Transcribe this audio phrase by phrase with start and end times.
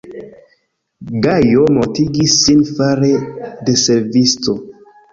[1.25, 3.15] Gajo mortigis sin fare
[3.65, 4.61] de servisto.